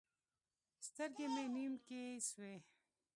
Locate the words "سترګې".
0.87-1.25